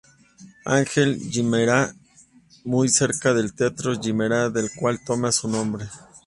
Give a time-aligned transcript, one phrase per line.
[0.65, 1.93] Ángel Guimerá,
[2.63, 5.85] muy cerca del Teatro Guimerá del cual toma su nombre.